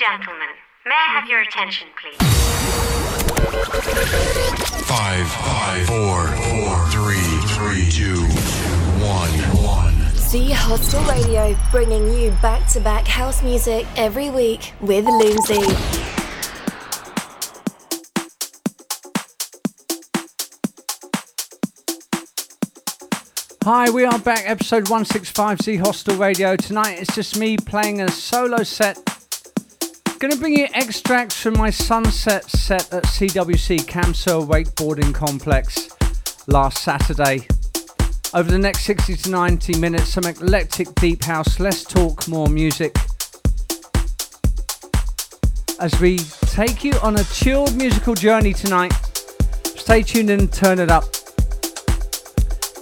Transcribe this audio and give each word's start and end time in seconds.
gentlemen, 0.00 0.48
may 0.86 0.94
I 0.94 1.20
have 1.20 1.28
your 1.28 1.42
attention, 1.42 1.86
please? 2.00 2.16
Five, 4.86 5.28
five, 5.28 5.86
four, 5.86 6.26
four, 6.26 6.86
three, 6.88 7.20
three, 7.52 7.90
two, 7.90 8.24
one, 9.04 9.28
one. 9.62 9.92
Z 10.16 10.52
Hostel 10.52 11.02
Radio, 11.02 11.54
bringing 11.70 12.14
you 12.14 12.30
back 12.40 12.66
to 12.68 12.80
back 12.80 13.06
house 13.06 13.42
music 13.42 13.86
every 13.94 14.30
week 14.30 14.72
with 14.80 15.04
Loomsy. 15.04 15.66
Hi, 23.64 23.90
we 23.90 24.06
are 24.06 24.18
back, 24.18 24.44
episode 24.48 24.88
165 24.88 25.60
Z 25.60 25.76
Hostel 25.76 26.16
Radio. 26.16 26.56
Tonight 26.56 27.00
it's 27.00 27.14
just 27.14 27.38
me 27.38 27.58
playing 27.58 28.00
a 28.00 28.10
solo 28.10 28.62
set. 28.62 29.09
Gonna 30.20 30.36
bring 30.36 30.54
you 30.54 30.68
extracts 30.74 31.40
from 31.40 31.54
my 31.54 31.70
sunset 31.70 32.44
set 32.50 32.92
at 32.92 33.04
CWC 33.04 33.86
CAMSUR 33.86 34.46
Wakeboarding 34.46 35.14
Complex 35.14 35.88
last 36.46 36.84
Saturday. 36.84 37.46
Over 38.34 38.50
the 38.50 38.58
next 38.58 38.84
60 38.84 39.16
to 39.16 39.30
90 39.30 39.78
minutes, 39.78 40.10
some 40.10 40.24
eclectic 40.24 40.94
deep 40.96 41.24
house, 41.24 41.58
less 41.58 41.84
talk, 41.84 42.28
more 42.28 42.48
music. 42.48 42.94
As 45.80 45.98
we 46.02 46.18
take 46.18 46.84
you 46.84 46.92
on 47.02 47.16
a 47.16 47.24
chilled 47.24 47.74
musical 47.74 48.14
journey 48.14 48.52
tonight, 48.52 48.92
stay 49.64 50.02
tuned 50.02 50.28
and 50.28 50.52
turn 50.52 50.80
it 50.80 50.90
up. 50.90 51.04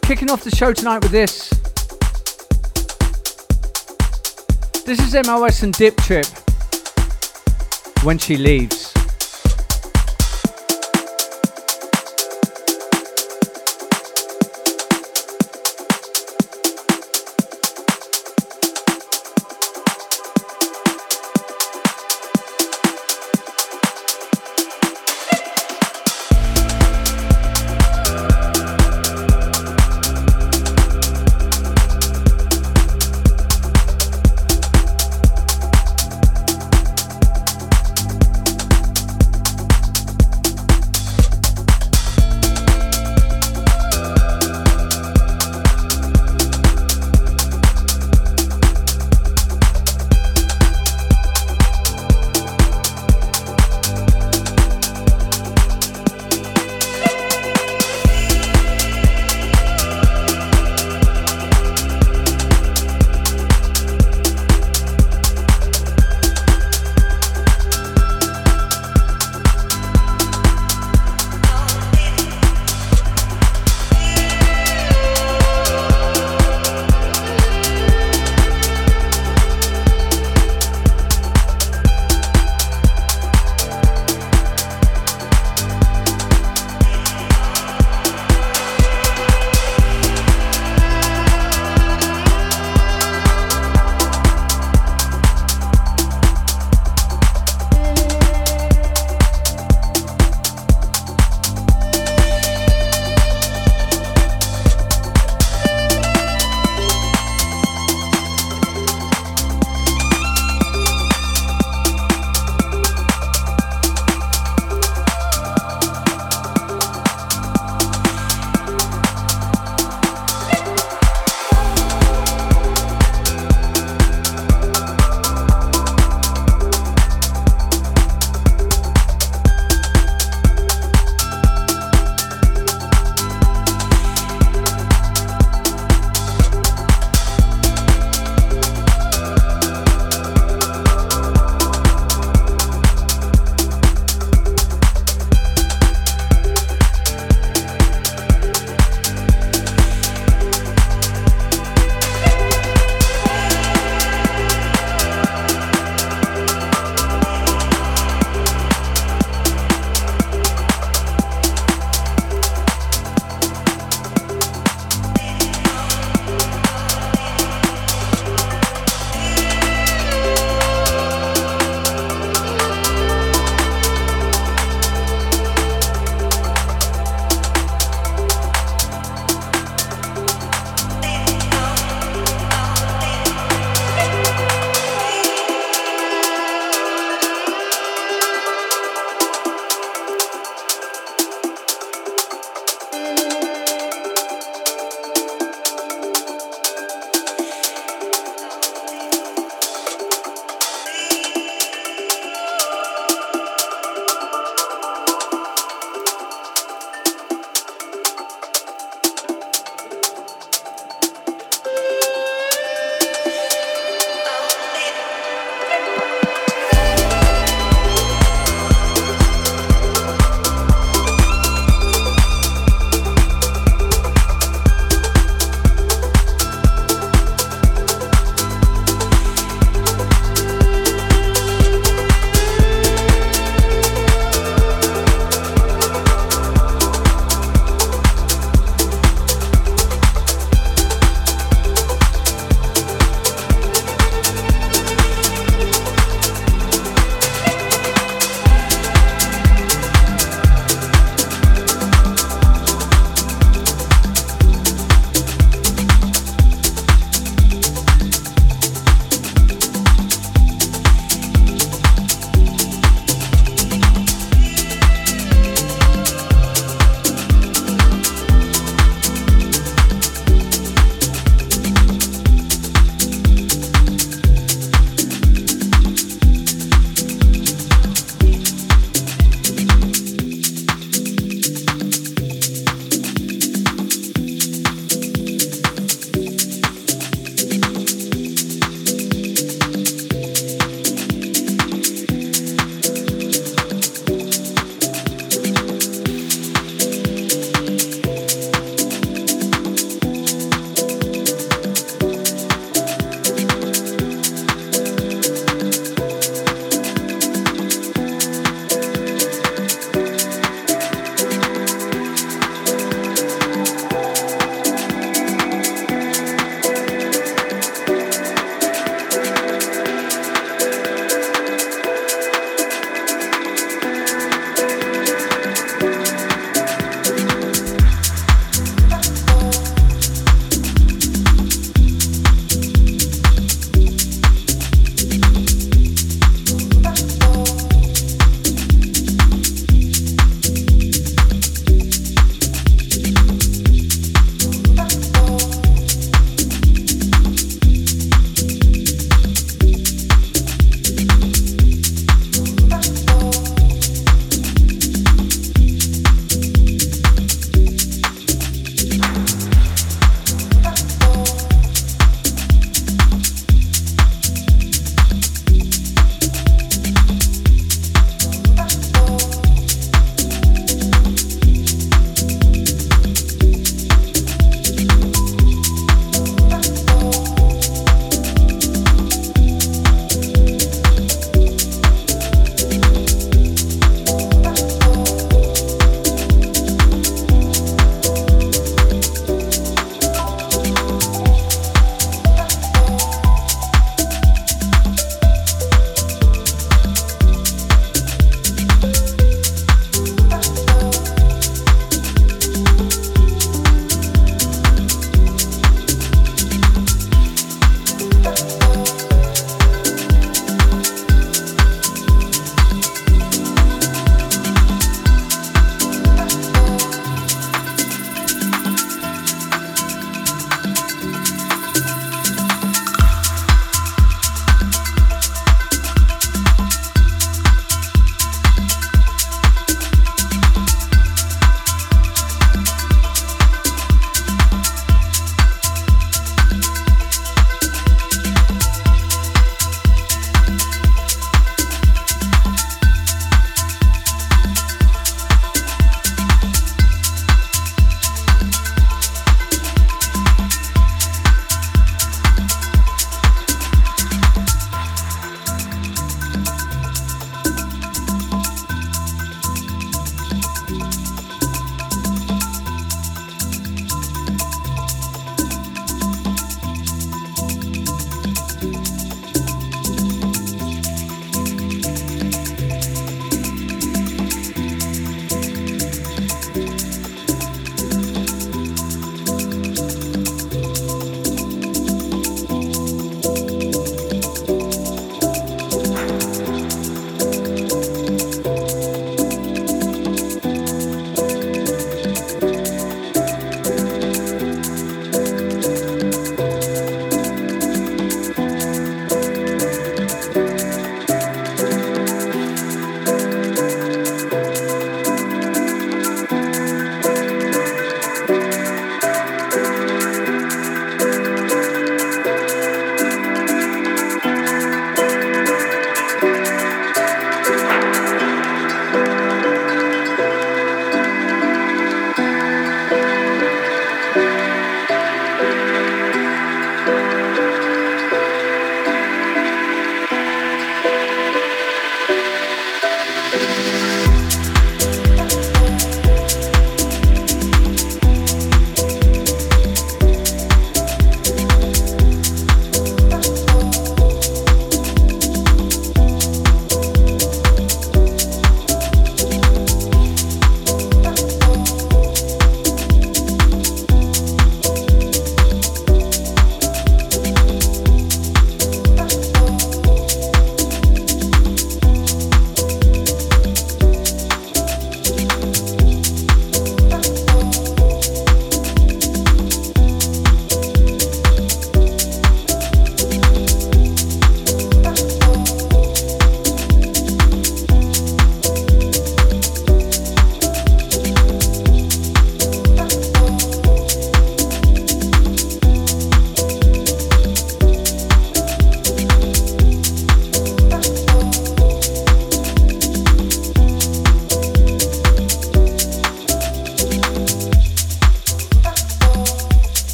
Kicking 0.00 0.30
off 0.30 0.42
the 0.42 0.56
show 0.56 0.72
tonight 0.72 1.02
with 1.02 1.12
this. 1.12 1.50
This 4.86 5.00
is 5.00 5.26
MOS 5.26 5.62
and 5.62 5.74
Dip 5.74 5.98
Trip. 5.98 6.24
When 8.02 8.18
she 8.18 8.36
leaves. 8.36 8.85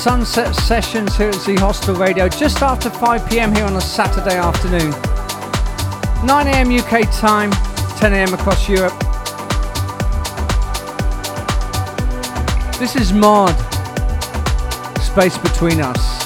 Sunset 0.00 0.54
sessions 0.54 1.14
here 1.14 1.28
at 1.28 1.34
Z 1.34 1.56
Hostel 1.56 1.94
Radio 1.94 2.26
just 2.26 2.62
after 2.62 2.88
5 2.88 3.28
pm 3.28 3.54
here 3.54 3.66
on 3.66 3.76
a 3.76 3.80
Saturday 3.82 4.38
afternoon. 4.38 4.92
9 6.26 6.46
am 6.46 6.70
UK 6.70 7.02
time, 7.20 7.50
10 7.98 8.14
am 8.14 8.32
across 8.32 8.66
Europe. 8.66 8.98
This 12.78 12.96
is 12.96 13.12
Mod, 13.12 13.54
Space 15.02 15.36
Between 15.36 15.82
Us. 15.82 16.19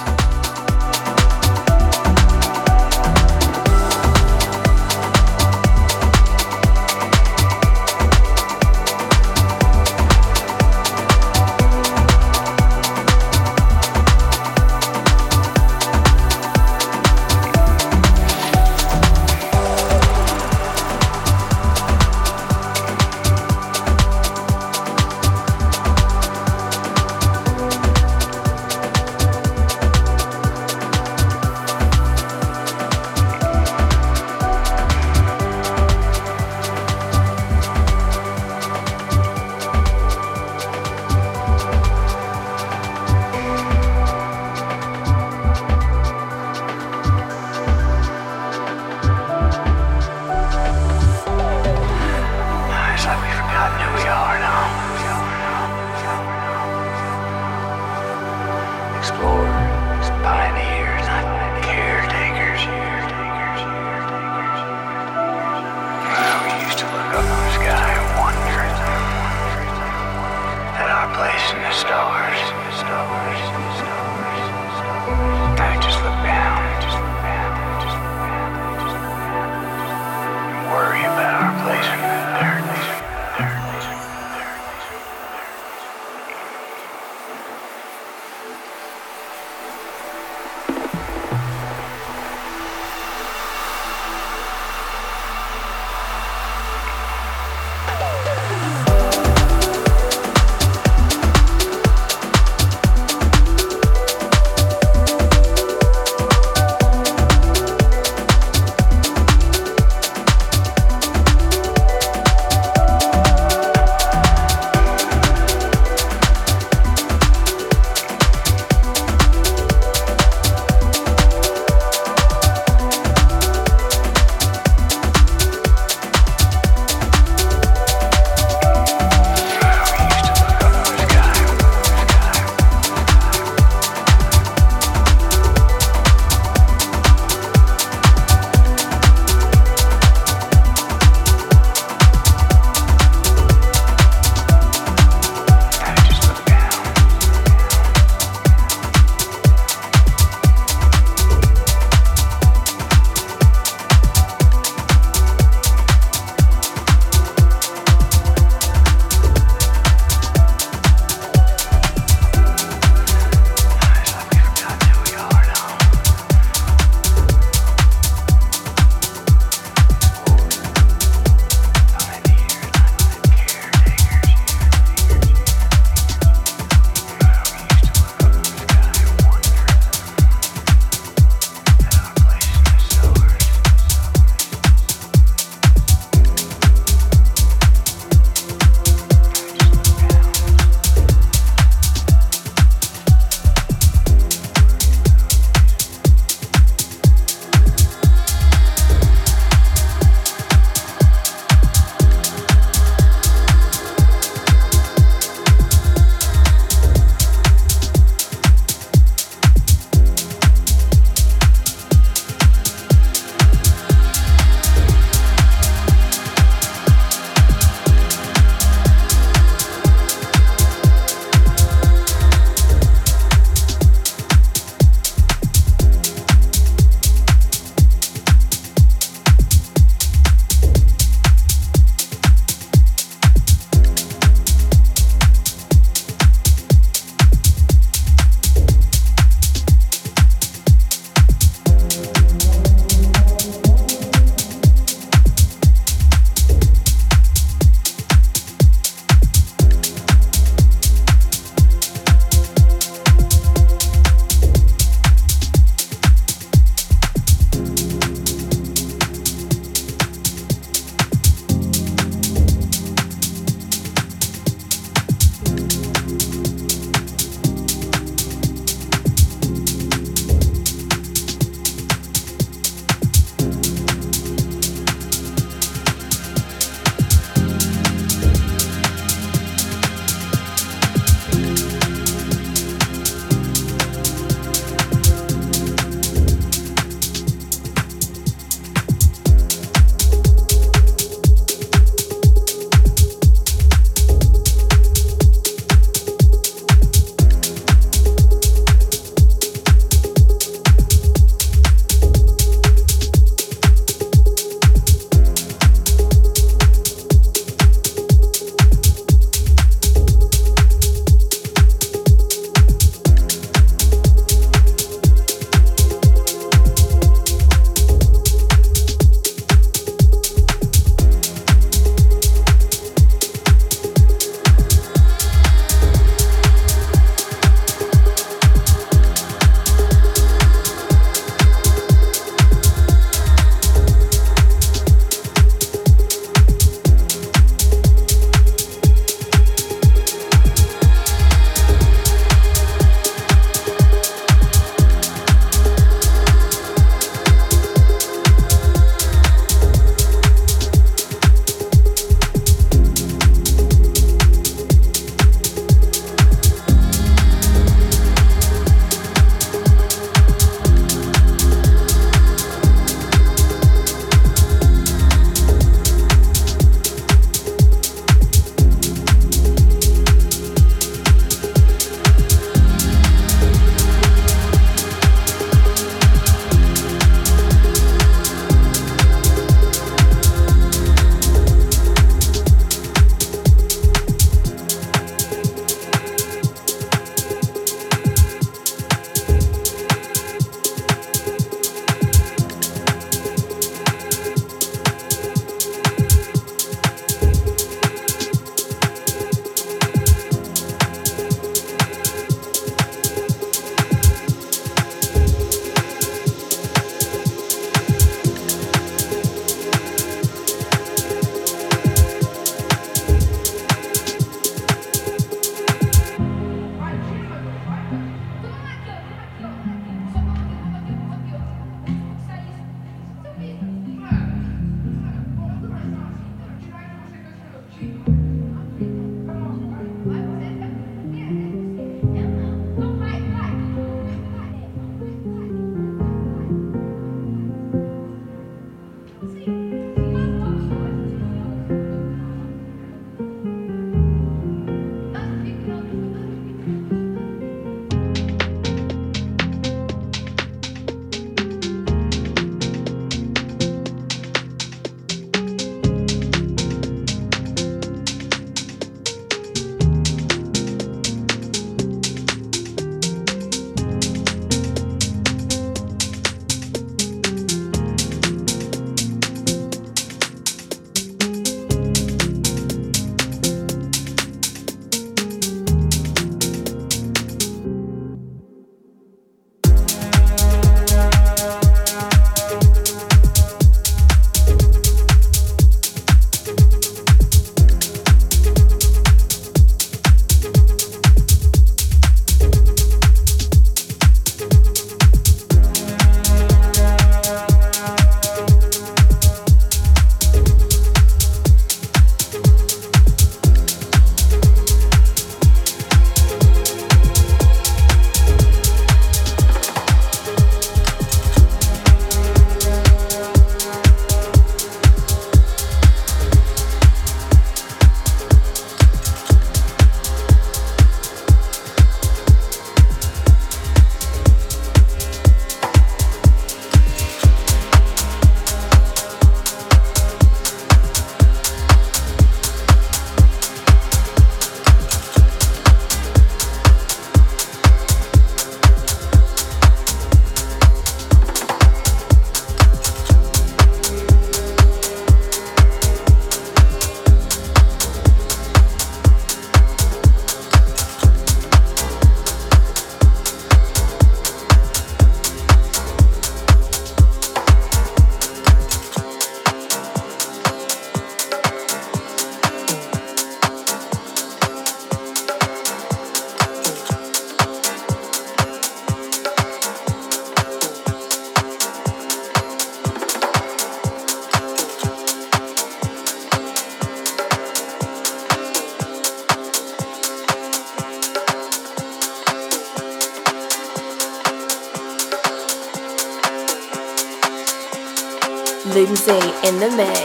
In 589.47 589.59
the 589.61 589.69
mix. 589.77 590.04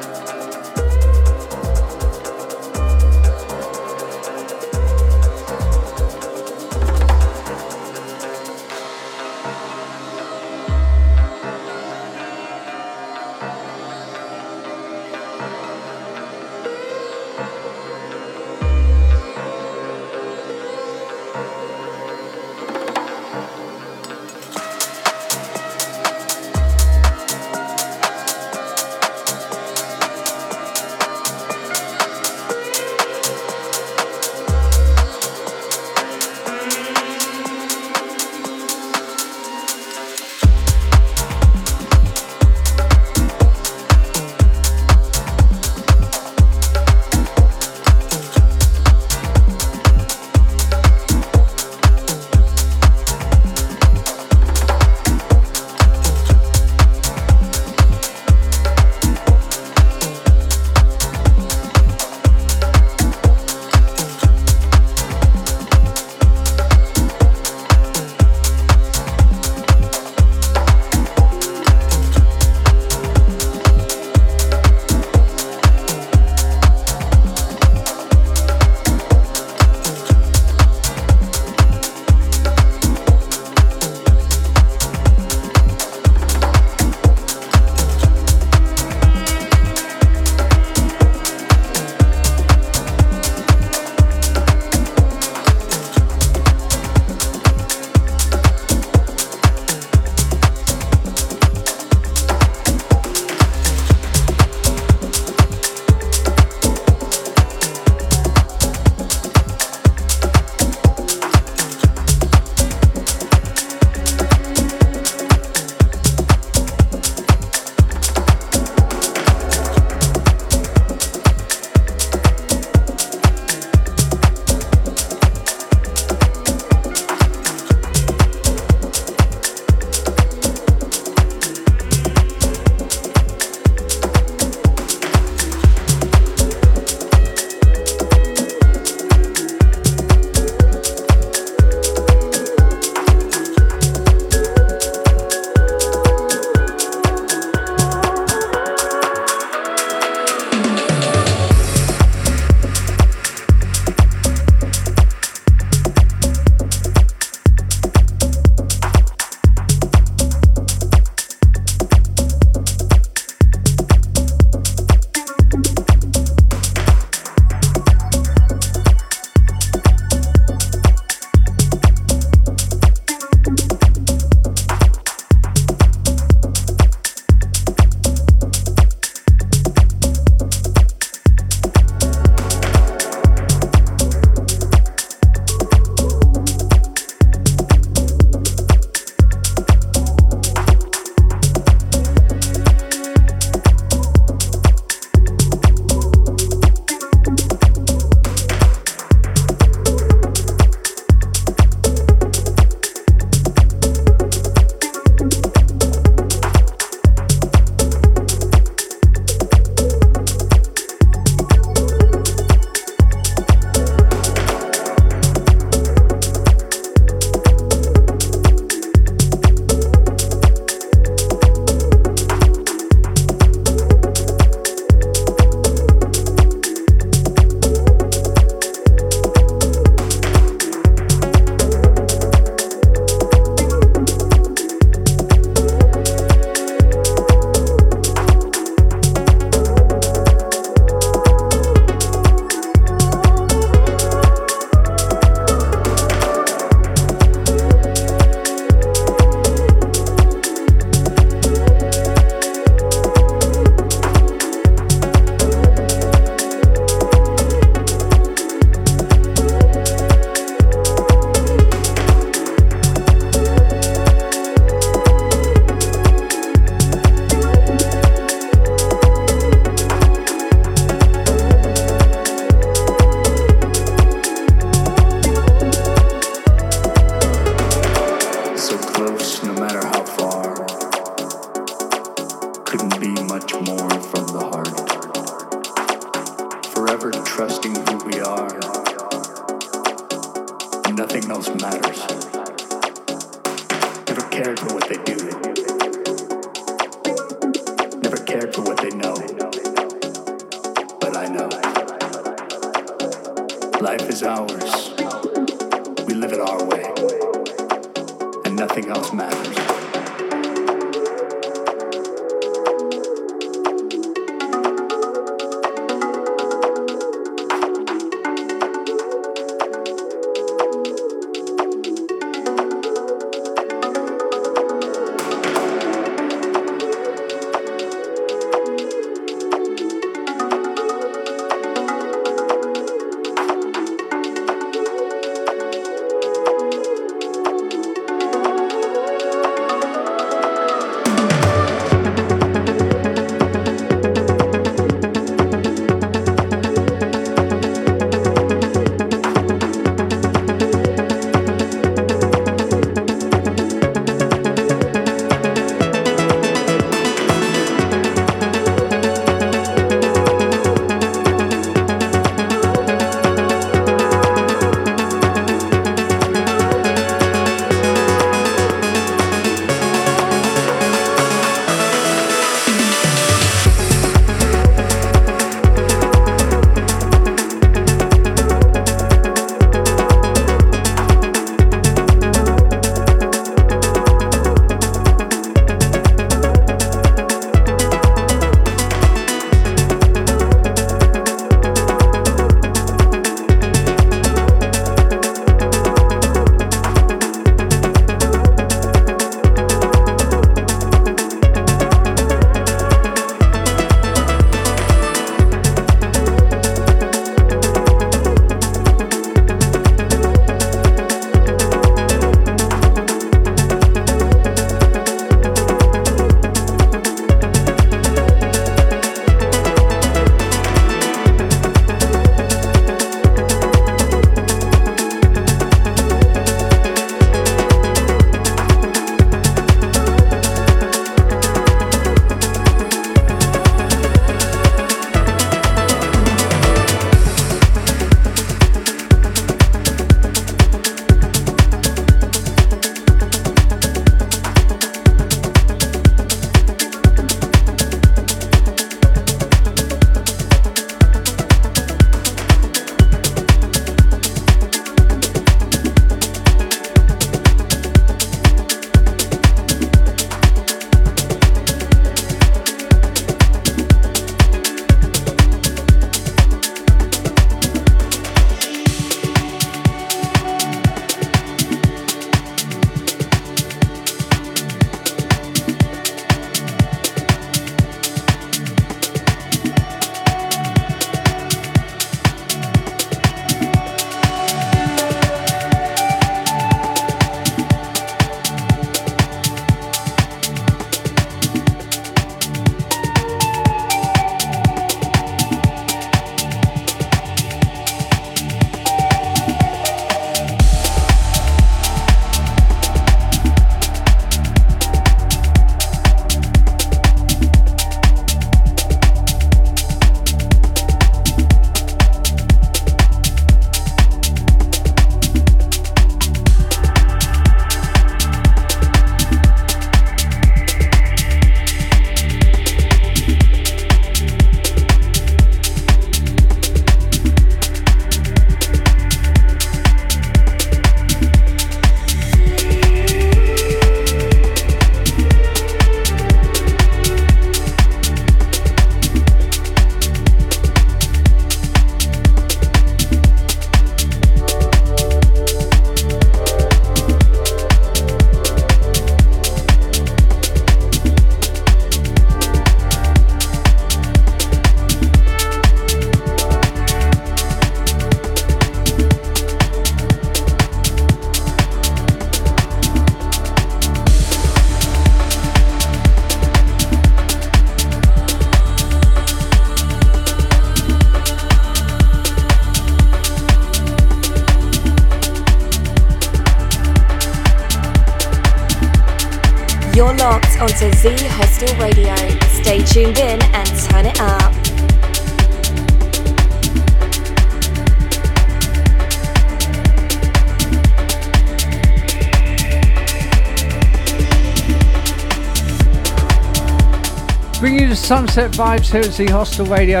Sunset 598.36 598.66
vibes 598.66 598.92
here 598.92 599.00
at 599.00 599.14
Z 599.14 599.24
Hostel 599.28 599.64
Radio. 599.64 600.00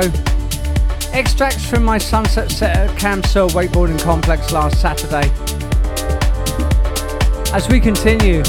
Extracts 1.14 1.64
from 1.64 1.82
my 1.82 1.96
sunset 1.96 2.50
set 2.50 2.76
at 2.76 2.90
CamSur 2.98 3.48
Wakeboarding 3.48 3.98
Complex 4.02 4.52
last 4.52 4.78
Saturday. 4.78 5.30
As 7.54 7.66
we 7.70 7.80
continue, 7.80 8.42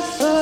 suffer 0.00 0.39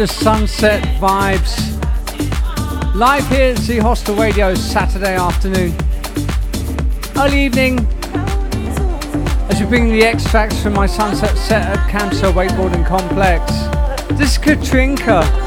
the 0.00 0.06
sunset 0.06 0.82
vibes. 0.98 1.54
Live 2.94 3.28
here 3.28 3.50
at 3.50 3.58
Z 3.58 3.76
Hostel 3.76 4.16
Radio 4.16 4.54
Saturday 4.54 5.14
afternoon. 5.14 5.74
Early 7.16 7.44
evening, 7.44 7.86
as 9.50 9.60
we 9.60 9.66
bring 9.66 9.90
the 9.90 10.02
extracts 10.02 10.62
from 10.62 10.72
my 10.72 10.86
sunset 10.86 11.36
set 11.36 11.76
at 11.76 11.90
CamSur 11.90 12.32
Wakeboarding 12.32 12.86
Complex. 12.86 13.52
This 14.18 14.32
is 14.32 14.38
Katrinka. 14.38 15.39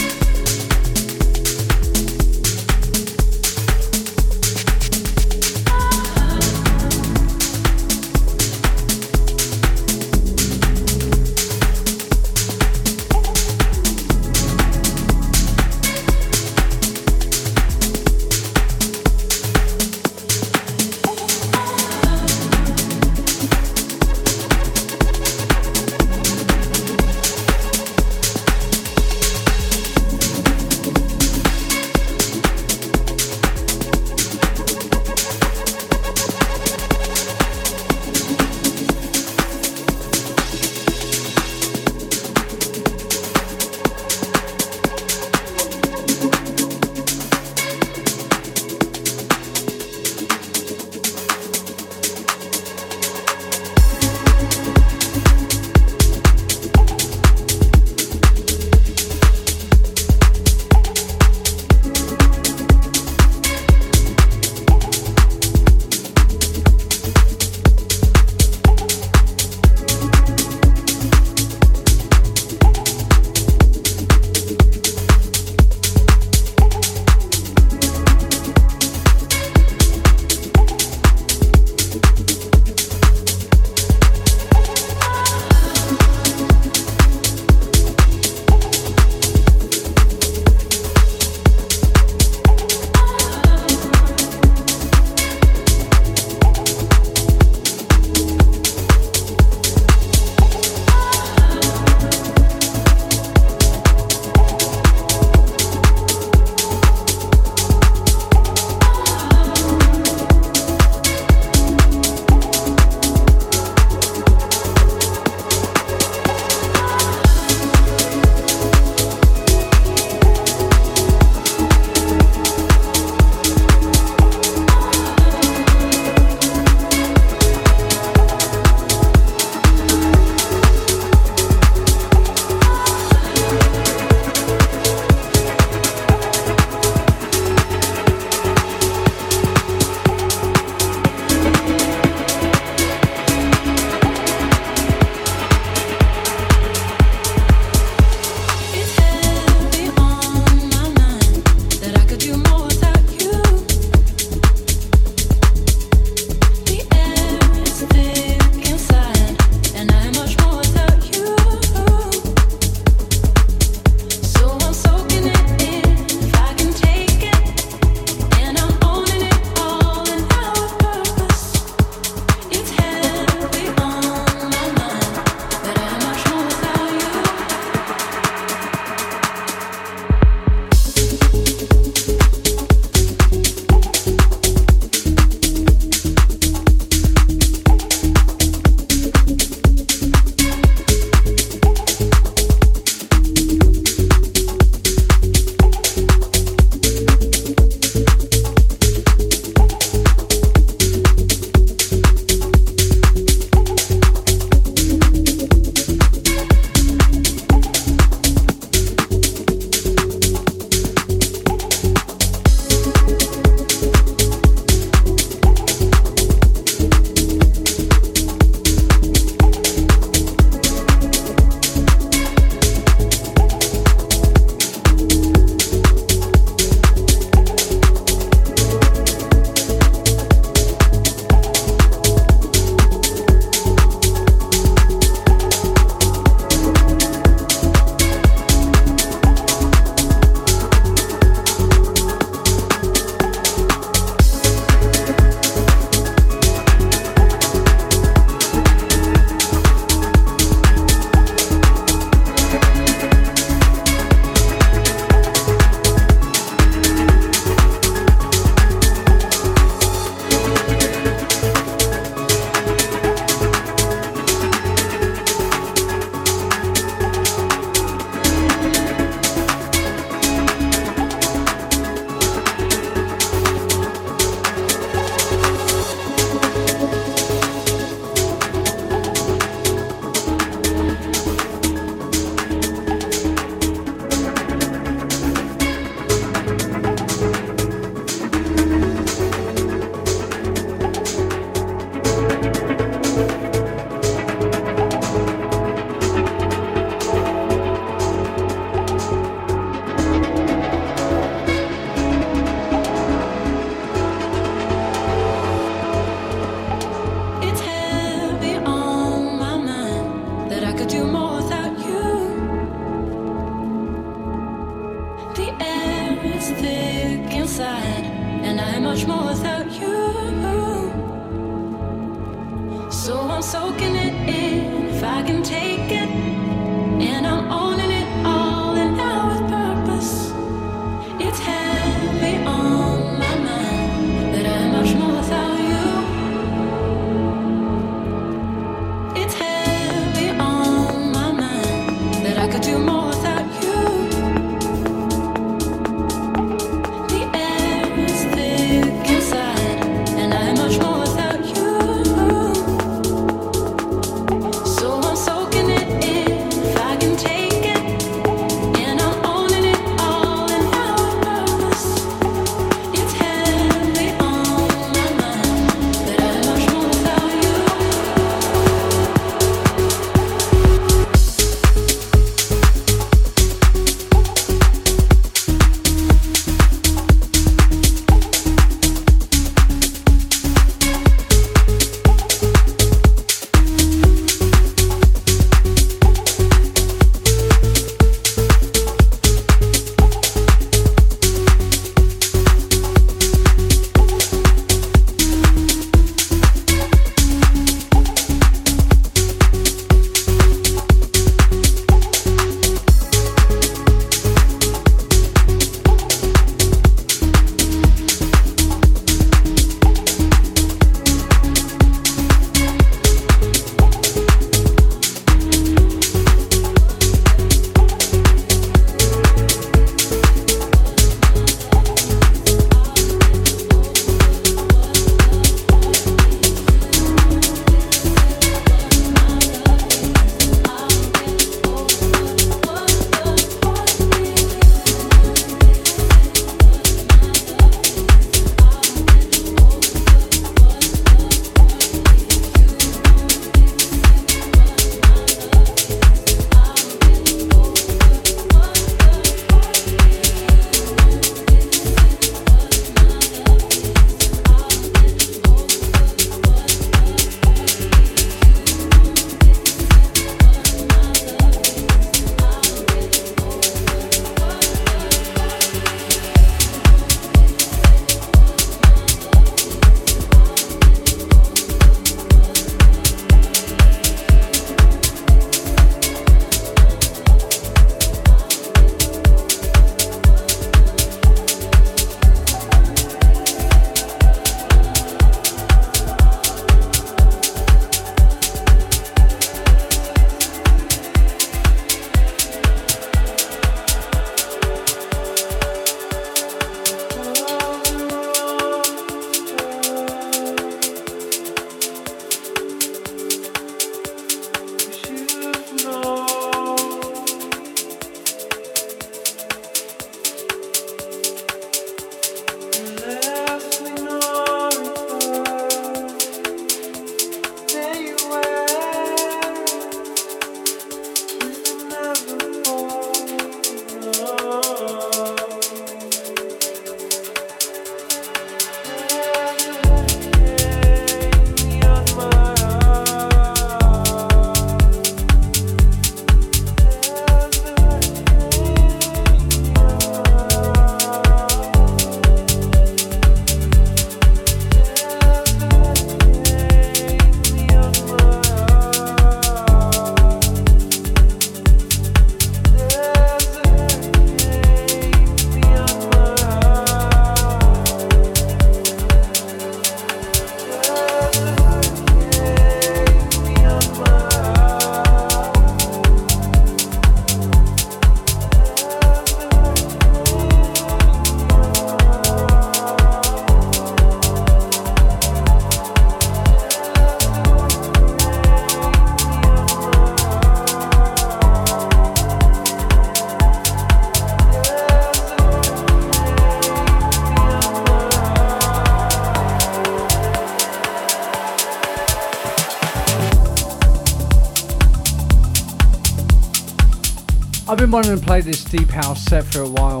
wanting 597.94 598.18
to 598.18 598.26
play 598.26 598.40
this 598.40 598.64
deep 598.64 598.90
house 598.90 599.22
set 599.22 599.44
for 599.44 599.60
a 599.60 599.68
while. 599.68 600.00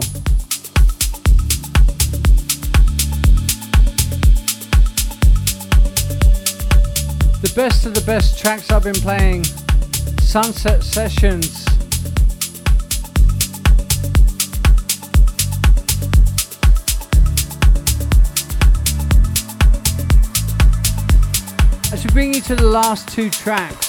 The 7.40 7.52
best 7.54 7.86
of 7.86 7.94
the 7.94 8.02
best 8.04 8.36
tracks 8.40 8.72
I've 8.72 8.82
been 8.82 8.94
playing 8.94 9.44
Sunset 10.18 10.82
Sessions. 10.82 11.64
As 21.92 22.04
we 22.04 22.10
bring 22.12 22.34
you 22.34 22.40
to 22.40 22.56
the 22.56 22.66
last 22.66 23.08
two 23.08 23.30
tracks. 23.30 23.83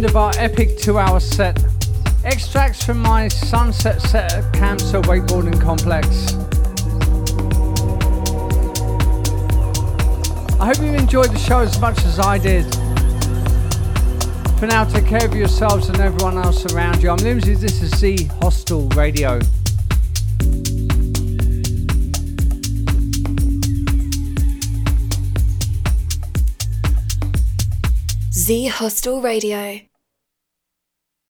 End 0.00 0.08
of 0.08 0.16
our 0.16 0.32
epic 0.38 0.78
two 0.78 0.96
hour 0.98 1.20
set. 1.20 1.62
Extracts 2.24 2.82
from 2.82 3.00
my 3.00 3.28
sunset 3.28 4.00
set 4.00 4.32
at 4.32 4.44
CamSur 4.54 5.02
Wakeboarding 5.02 5.60
Complex. 5.60 6.32
I 10.58 10.64
hope 10.68 10.78
you 10.78 10.94
enjoyed 10.94 11.30
the 11.30 11.38
show 11.38 11.58
as 11.58 11.78
much 11.82 12.02
as 12.04 12.18
I 12.18 12.38
did. 12.38 12.64
For 14.58 14.66
now, 14.68 14.84
take 14.84 15.04
care 15.04 15.22
of 15.22 15.34
yourselves 15.34 15.90
and 15.90 16.00
everyone 16.00 16.38
else 16.38 16.64
around 16.72 17.02
you. 17.02 17.10
I'm 17.10 17.18
Loomsy, 17.18 17.56
this 17.56 17.82
is 17.82 17.94
Z 17.98 18.24
Hostel 18.40 18.88
Radio. 18.96 19.38
Z 28.32 28.68
Hostel 28.68 29.20
Radio. 29.20 29.89